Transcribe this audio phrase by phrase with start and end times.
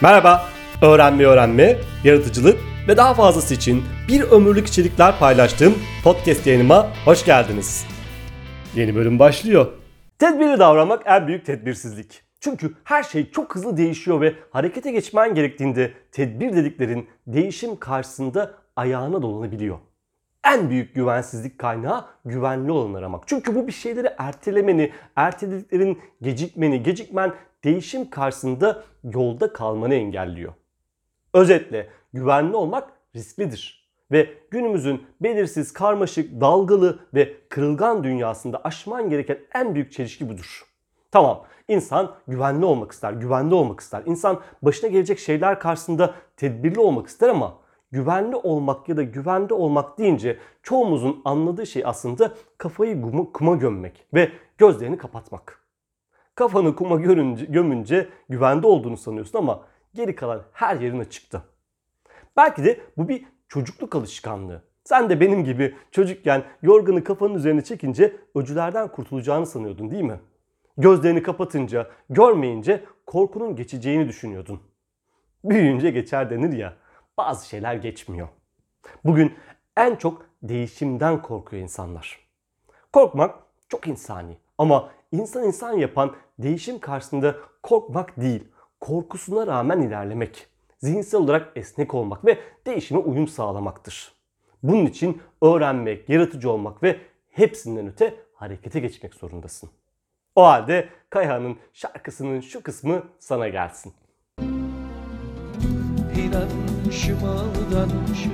[0.00, 0.48] Merhaba,
[0.82, 2.58] öğrenme öğrenme, yaratıcılık
[2.88, 5.74] ve daha fazlası için bir ömürlük içerikler paylaştığım
[6.04, 7.86] podcast yayınıma hoş geldiniz.
[8.74, 9.66] Yeni bölüm başlıyor.
[10.18, 12.22] Tedbirli davranmak en büyük tedbirsizlik.
[12.40, 19.22] Çünkü her şey çok hızlı değişiyor ve harekete geçmen gerektiğinde tedbir dediklerin değişim karşısında ayağına
[19.22, 19.78] dolanabiliyor.
[20.44, 23.28] En büyük güvensizlik kaynağı güvenli olanı aramak.
[23.28, 27.32] Çünkü bu bir şeyleri ertelemeni, ertelediklerin gecikmeni, gecikmen
[27.64, 30.52] değişim karşısında yolda kalmanı engelliyor.
[31.34, 33.84] Özetle güvenli olmak risklidir.
[34.12, 40.64] Ve günümüzün belirsiz, karmaşık, dalgalı ve kırılgan dünyasında aşman gereken en büyük çelişki budur.
[41.10, 44.02] Tamam, insan güvenli olmak ister, güvenli olmak ister.
[44.06, 47.54] İnsan başına gelecek şeyler karşısında tedbirli olmak ister ama
[47.92, 53.02] güvenli olmak ya da güvende olmak deyince çoğumuzun anladığı şey aslında kafayı
[53.32, 55.60] kuma, gömmek ve gözlerini kapatmak.
[56.34, 59.62] Kafanı kuma görünce, gömünce güvende olduğunu sanıyorsun ama
[59.94, 61.42] geri kalan her yerin açıkta.
[62.36, 64.62] Belki de bu bir çocukluk alışkanlığı.
[64.84, 70.20] Sen de benim gibi çocukken yorganı kafanın üzerine çekince öcülerden kurtulacağını sanıyordun değil mi?
[70.76, 74.60] Gözlerini kapatınca, görmeyince korkunun geçeceğini düşünüyordun.
[75.44, 76.76] Büyüyünce geçer denir ya,
[77.18, 78.28] bazı şeyler geçmiyor.
[79.04, 79.34] Bugün
[79.76, 82.18] en çok değişimden korkuyor insanlar.
[82.92, 83.34] Korkmak
[83.68, 88.48] çok insani ama insan insan yapan değişim karşısında korkmak değil,
[88.80, 90.46] korkusuna rağmen ilerlemek,
[90.78, 94.14] zihinsel olarak esnek olmak ve değişime uyum sağlamaktır.
[94.62, 99.70] Bunun için öğrenmek, yaratıcı olmak ve hepsinden öte harekete geçmek zorundasın.
[100.36, 103.94] O halde Kayhan'ın şarkısının şu kısmı sana gelsin.
[106.94, 108.32] İnanmışım aldanmışım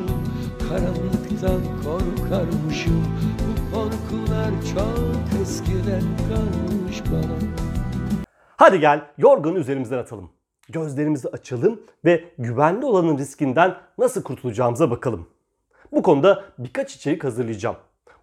[0.69, 3.05] Karanlıktan korkarmışım
[3.41, 7.39] Bu korkular çok eskiden kalmış bana
[8.57, 10.31] Hadi gel yorganı üzerimizden atalım.
[10.69, 15.29] Gözlerimizi açalım ve güvenli olanın riskinden nasıl kurtulacağımıza bakalım.
[15.93, 17.77] Bu konuda birkaç içerik hazırlayacağım.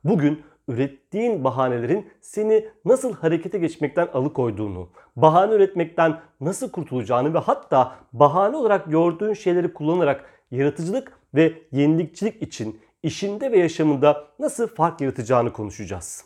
[0.03, 8.57] Bugün ürettiğin bahanelerin seni nasıl harekete geçmekten alıkoyduğunu, bahane üretmekten nasıl kurtulacağını ve hatta bahane
[8.57, 16.25] olarak gördüğün şeyleri kullanarak yaratıcılık ve yenilikçilik için işinde ve yaşamında nasıl fark yaratacağını konuşacağız.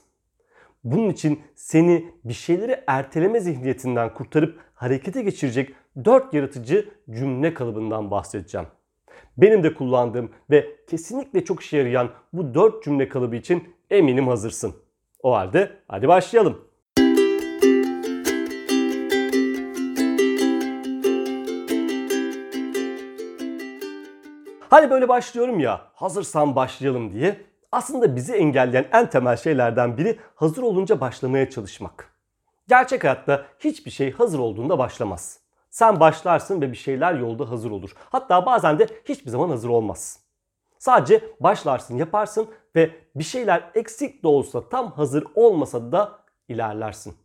[0.84, 5.75] Bunun için seni bir şeyleri erteleme zihniyetinden kurtarıp harekete geçirecek
[6.06, 8.68] 4 yaratıcı cümle kalıbından bahsedeceğim.
[9.38, 14.75] Benim de kullandığım ve kesinlikle çok işe yarayan bu 4 cümle kalıbı için eminim hazırsın.
[15.24, 16.68] O halde hadi başlayalım.
[24.69, 27.41] Hani böyle başlıyorum ya, hazırsan başlayalım diye.
[27.72, 32.12] Aslında bizi engelleyen en temel şeylerden biri hazır olunca başlamaya çalışmak.
[32.69, 35.40] Gerçek hayatta hiçbir şey hazır olduğunda başlamaz.
[35.69, 37.91] Sen başlarsın ve bir şeyler yolda hazır olur.
[38.09, 40.19] Hatta bazen de hiçbir zaman hazır olmaz.
[40.81, 47.16] Sadece başlarsın, yaparsın ve bir şeyler eksik de olsa tam hazır olmasa da ilerlersin.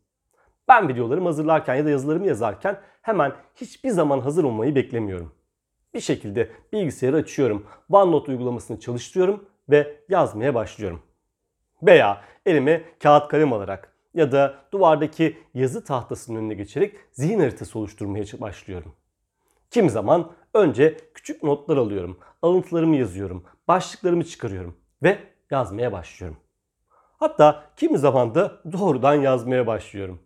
[0.69, 5.33] Ben videolarımı hazırlarken ya da yazılarımı yazarken hemen hiçbir zaman hazır olmayı beklemiyorum.
[5.95, 11.03] Bir şekilde bilgisayarı açıyorum, OneNote uygulamasını çalıştırıyorum ve yazmaya başlıyorum.
[11.83, 18.25] Veya elime kağıt kalem alarak ya da duvardaki yazı tahtasının önüne geçerek zihin haritası oluşturmaya
[18.41, 18.93] başlıyorum.
[19.71, 25.19] Kimi zaman önce küçük notlar alıyorum, alıntılarımı yazıyorum, başlıklarımı çıkarıyorum ve
[25.51, 26.39] yazmaya başlıyorum.
[27.19, 30.21] Hatta kimi zaman da doğrudan yazmaya başlıyorum.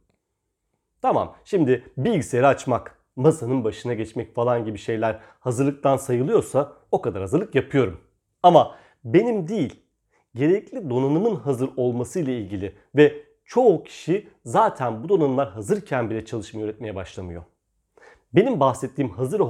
[1.03, 7.55] Tamam, şimdi bilgisayarı açmak, masanın başına geçmek falan gibi şeyler hazırlıktan sayılıyorsa o kadar hazırlık
[7.55, 8.01] yapıyorum.
[8.43, 9.83] Ama benim değil,
[10.35, 16.67] gerekli donanımın hazır olması ile ilgili ve çoğu kişi zaten bu donanımlar hazırken bile çalışmayı
[16.67, 17.43] öğretmeye başlamıyor.
[18.33, 19.41] Benim bahsettiğim hazır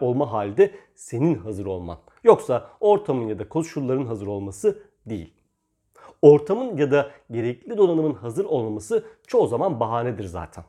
[0.00, 1.98] olma halde senin hazır olman.
[2.24, 5.34] Yoksa ortamın ya da koşulların hazır olması değil.
[6.22, 10.64] Ortamın ya da gerekli donanımın hazır olmaması çoğu zaman bahanedir zaten.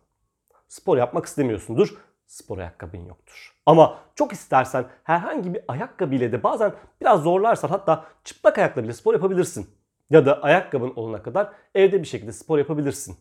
[0.67, 1.97] Spor yapmak istemiyorsundur,
[2.27, 3.55] spor ayakkabın yoktur.
[3.65, 8.93] Ama çok istersen herhangi bir ayakkabı ile de bazen biraz zorlarsan hatta çıplak ayakla bile
[8.93, 9.69] spor yapabilirsin.
[10.09, 13.17] Ya da ayakkabın olana kadar evde bir şekilde spor yapabilirsin.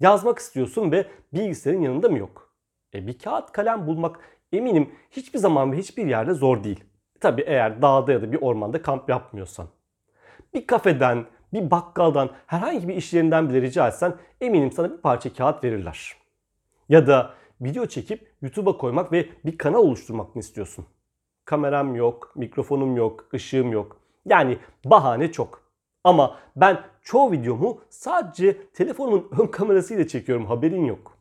[0.00, 2.51] Yazmak istiyorsun ve bilgisayarın yanında mı yok?
[2.94, 4.18] E bir kağıt kalem bulmak
[4.52, 6.84] eminim hiçbir zaman ve hiçbir yerde zor değil.
[7.20, 9.66] Tabi eğer dağda ya da bir ormanda kamp yapmıyorsan.
[10.54, 15.32] Bir kafeden, bir bakkaldan, herhangi bir iş yerinden bile rica etsen eminim sana bir parça
[15.32, 16.12] kağıt verirler.
[16.88, 20.86] Ya da video çekip YouTube'a koymak ve bir kanal oluşturmak mı istiyorsun?
[21.44, 24.00] Kameram yok, mikrofonum yok, ışığım yok.
[24.24, 25.62] Yani bahane çok.
[26.04, 31.11] Ama ben çoğu videomu sadece telefonumun ön kamerasıyla çekiyorum haberin yok.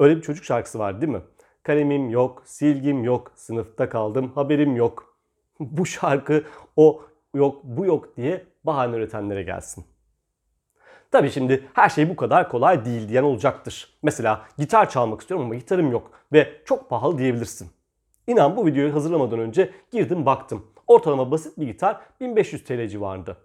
[0.00, 1.22] Öyle bir çocuk şarkısı var değil mi?
[1.62, 5.18] Kalemim yok, silgim yok, sınıfta kaldım, haberim yok.
[5.60, 6.44] Bu şarkı
[6.76, 7.02] o
[7.34, 9.84] yok, bu yok diye bahane üretenlere gelsin.
[11.10, 13.98] Tabii şimdi her şey bu kadar kolay değil diyen olacaktır.
[14.02, 17.70] Mesela gitar çalmak istiyorum ama gitarım yok ve çok pahalı diyebilirsin.
[18.26, 20.66] İnan bu videoyu hazırlamadan önce girdim baktım.
[20.86, 23.36] Ortalama basit bir gitar 1500 TL civarında.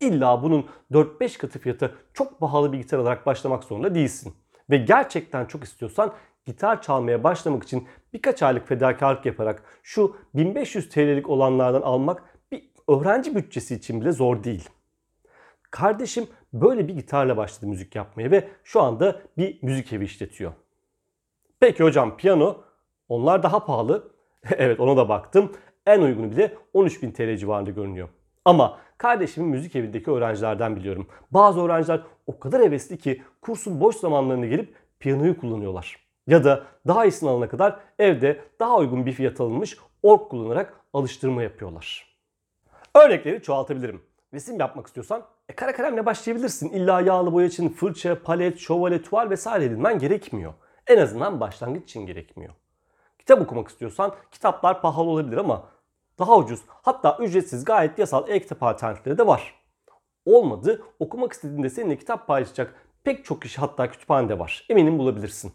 [0.00, 4.34] İlla bunun 4-5 katı fiyatı çok pahalı bir gitar alarak başlamak zorunda değilsin.
[4.70, 6.12] Ve gerçekten çok istiyorsan
[6.44, 12.22] gitar çalmaya başlamak için birkaç aylık fedakarlık yaparak şu 1500 TL'lik olanlardan almak
[12.52, 14.68] bir öğrenci bütçesi için bile zor değil.
[15.70, 20.52] Kardeşim böyle bir gitarla başladı müzik yapmaya ve şu anda bir müzik evi işletiyor.
[21.60, 22.64] Peki hocam piyano
[23.08, 24.12] onlar daha pahalı.
[24.50, 25.52] evet ona da baktım.
[25.86, 28.08] En uygunu bile 13.000 TL civarında görünüyor.
[28.50, 31.06] Ama kardeşimin müzik evindeki öğrencilerden biliyorum.
[31.30, 35.96] Bazı öğrenciler o kadar hevesli ki kursun boş zamanlarında gelip piyanoyu kullanıyorlar.
[36.26, 41.42] Ya da daha iyisini alana kadar evde daha uygun bir fiyat alınmış org kullanarak alıştırma
[41.42, 42.16] yapıyorlar.
[42.94, 44.02] Örnekleri çoğaltabilirim.
[44.34, 46.70] Resim yapmak istiyorsan e, kara kalemle başlayabilirsin.
[46.70, 50.54] İlla yağlı boya için fırça, palet, şövalye, tuval vesaire edinmen gerekmiyor.
[50.86, 52.54] En azından başlangıç için gerekmiyor.
[53.18, 55.68] Kitap okumak istiyorsan kitaplar pahalı olabilir ama
[56.20, 59.54] daha ucuz hatta ücretsiz gayet yasal e-kitap alternatifleri de var.
[60.24, 62.74] Olmadı okumak istediğinde seninle kitap paylaşacak
[63.04, 64.66] pek çok kişi hatta kütüphanede var.
[64.68, 65.52] Eminim bulabilirsin.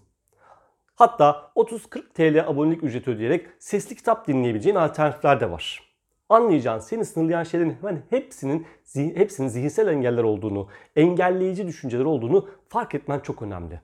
[0.96, 5.96] Hatta 30-40 TL abonelik ücreti ödeyerek sesli kitap dinleyebileceğin alternatifler de var.
[6.30, 13.20] Anlayacağın seni sınırlayan şeylerin hemen hepsinin hepsinin zihinsel engeller olduğunu, engelleyici düşünceler olduğunu fark etmen
[13.20, 13.82] çok önemli.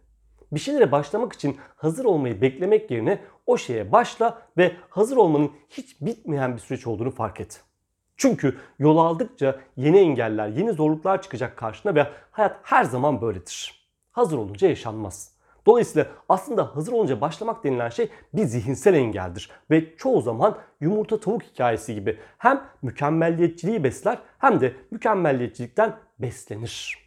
[0.52, 6.02] Bir şeylere başlamak için hazır olmayı beklemek yerine o şeye başla ve hazır olmanın hiç
[6.02, 7.62] bitmeyen bir süreç olduğunu fark et.
[8.18, 13.88] Çünkü yol aldıkça yeni engeller, yeni zorluklar çıkacak karşına ve hayat her zaman böyledir.
[14.12, 15.32] Hazır olunca yaşanmaz.
[15.66, 21.44] Dolayısıyla aslında hazır olunca başlamak denilen şey bir zihinsel engeldir ve çoğu zaman yumurta tavuk
[21.44, 26.98] hikayesi gibi hem mükemmelliyetçiliği besler hem de mükemmelliyetçilikten beslenir.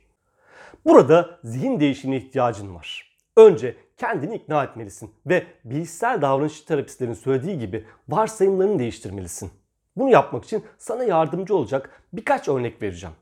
[0.85, 3.14] Burada zihin değişimine ihtiyacın var.
[3.37, 9.51] Önce kendini ikna etmelisin ve bilişsel davranışçı terapistlerin söylediği gibi varsayımlarını değiştirmelisin.
[9.97, 13.17] Bunu yapmak için sana yardımcı olacak birkaç örnek vereceğim.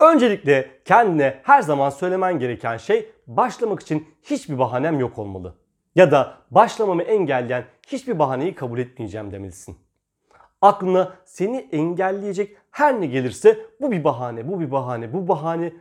[0.00, 5.54] Öncelikle kendine her zaman söylemen gereken şey başlamak için hiçbir bahanem yok olmalı.
[5.94, 9.76] Ya da başlamamı engelleyen hiçbir bahaneyi kabul etmeyeceğim demelisin.
[10.60, 15.72] Aklına seni engelleyecek her ne gelirse bu bir bahane, bu bir bahane, bu bahane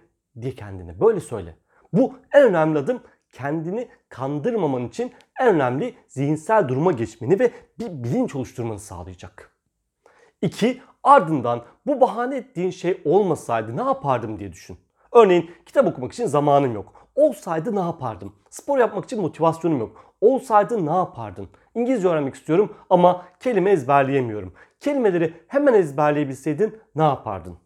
[0.41, 1.55] diye kendine böyle söyle.
[1.93, 3.01] Bu en önemli adım
[3.33, 9.51] kendini kandırmaman için en önemli zihinsel duruma geçmeni ve bir bilinç oluşturmanı sağlayacak.
[10.41, 14.77] İki, ardından bu bahane ettiğin şey olmasaydı ne yapardım diye düşün.
[15.11, 16.93] Örneğin kitap okumak için zamanım yok.
[17.15, 18.35] Olsaydı ne yapardım?
[18.49, 20.13] Spor yapmak için motivasyonum yok.
[20.21, 21.49] Olsaydı ne yapardın?
[21.75, 24.53] İngilizce öğrenmek istiyorum ama kelime ezberleyemiyorum.
[24.79, 27.57] Kelimeleri hemen ezberleyebilseydin ne yapardın?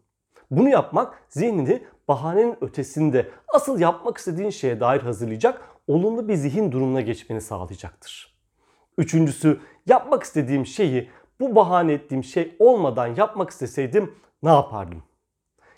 [0.50, 7.00] Bunu yapmak zihnini bahanenin ötesinde asıl yapmak istediğin şeye dair hazırlayacak, olumlu bir zihin durumuna
[7.00, 8.36] geçmeni sağlayacaktır.
[8.98, 11.10] Üçüncüsü yapmak istediğim şeyi
[11.40, 15.02] bu bahane ettiğim şey olmadan yapmak isteseydim ne yapardım?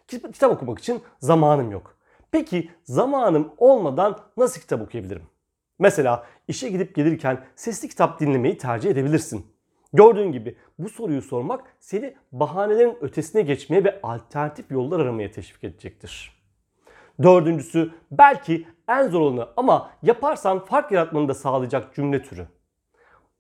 [0.09, 1.97] Kitap okumak için zamanım yok.
[2.31, 5.23] Peki zamanım olmadan nasıl kitap okuyabilirim?
[5.79, 9.54] Mesela işe gidip gelirken sesli kitap dinlemeyi tercih edebilirsin.
[9.95, 16.43] Gördüğün gibi bu soruyu sormak seni bahanelerin ötesine geçmeye ve alternatif yollar aramaya teşvik edecektir.
[17.23, 22.47] Dördüncüsü belki en zor olanı ama yaparsan fark yaratmanı da sağlayacak cümle türü.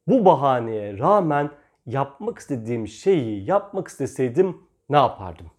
[0.06, 1.50] Bu bahaneye rağmen
[1.86, 5.50] yapmak istediğim şeyi yapmak isteseydim ne yapardım?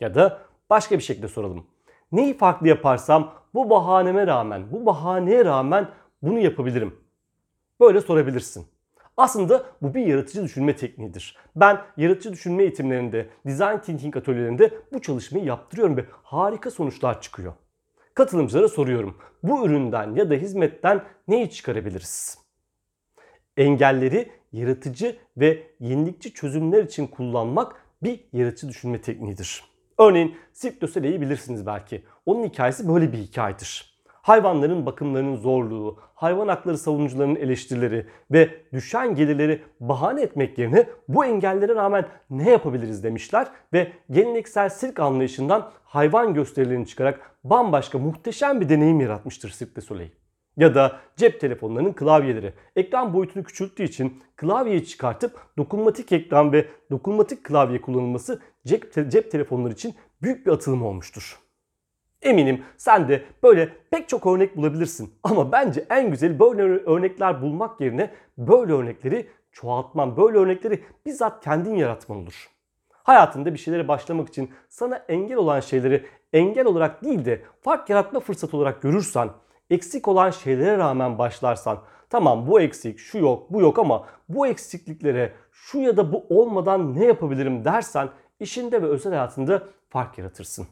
[0.00, 1.66] Ya da başka bir şekilde soralım.
[2.12, 5.88] Neyi farklı yaparsam bu bahaneme rağmen, bu bahaneye rağmen
[6.22, 7.00] bunu yapabilirim.
[7.80, 8.77] Böyle sorabilirsin.
[9.18, 11.36] Aslında bu bir yaratıcı düşünme tekniğidir.
[11.56, 17.52] Ben yaratıcı düşünme eğitimlerinde, design thinking atölyelerinde bu çalışmayı yaptırıyorum ve harika sonuçlar çıkıyor.
[18.14, 19.16] Katılımcılara soruyorum.
[19.42, 22.38] Bu üründen ya da hizmetten neyi çıkarabiliriz?
[23.56, 29.64] Engelleri yaratıcı ve yenilikçi çözümler için kullanmak bir yaratıcı düşünme tekniğidir.
[29.98, 32.04] Örneğin Cirque du bilirsiniz belki.
[32.26, 33.87] Onun hikayesi böyle bir hikayedir.
[34.28, 41.74] Hayvanların bakımlarının zorluğu, hayvan hakları savunucularının eleştirileri ve düşen gelirleri bahane etmek yerine bu engellere
[41.74, 49.00] rağmen ne yapabiliriz demişler ve geleneksel sirk anlayışından hayvan gösterilerini çıkarak bambaşka muhteşem bir deneyim
[49.00, 50.10] yaratmıştır Cirque du Soleil.
[50.56, 52.52] Ya da cep telefonlarının klavyeleri.
[52.76, 59.72] Ekran boyutunu küçülttüğü için klavyeyi çıkartıp dokunmatik ekran ve dokunmatik klavye kullanılması cep, cep telefonları
[59.72, 61.47] için büyük bir atılım olmuştur.
[62.22, 65.14] Eminim sen de böyle pek çok örnek bulabilirsin.
[65.22, 71.74] Ama bence en güzeli böyle örnekler bulmak yerine böyle örnekleri çoğaltman, böyle örnekleri bizzat kendin
[71.74, 72.50] yaratman olur.
[72.92, 78.20] Hayatında bir şeylere başlamak için sana engel olan şeyleri engel olarak değil de fark yaratma
[78.20, 79.28] fırsatı olarak görürsen,
[79.70, 81.78] eksik olan şeylere rağmen başlarsan,
[82.10, 86.94] tamam bu eksik, şu yok, bu yok ama bu eksikliklere şu ya da bu olmadan
[86.94, 88.08] ne yapabilirim dersen
[88.40, 90.66] işinde ve özel hayatında fark yaratırsın.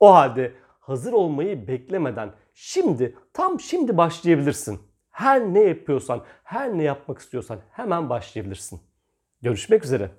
[0.00, 4.80] O halde hazır olmayı beklemeden şimdi tam şimdi başlayabilirsin.
[5.10, 8.80] Her ne yapıyorsan, her ne yapmak istiyorsan hemen başlayabilirsin.
[9.42, 10.10] Görüşmek üzere.